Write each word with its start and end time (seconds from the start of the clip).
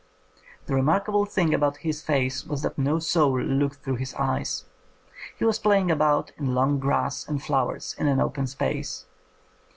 The 0.65 0.73
remarkable 0.73 1.25
thing 1.27 1.53
about 1.53 1.77
his 1.85 2.01
face 2.01 2.43
was 2.43 2.63
that 2.63 2.75
no 2.75 2.97
soul 2.97 3.39
looked 3.39 3.83
through 3.83 3.97
his 3.97 4.15
eyes. 4.15 4.65
He 5.37 5.45
was 5.45 5.59
playing 5.59 5.91
about 5.91 6.31
in 6.37 6.55
long 6.55 6.79
grass 6.79 7.27
and 7.27 7.39
flowers 7.39 7.95
in 7.99 8.07
an 8.07 8.19
open 8.19 8.47
space." 8.47 9.05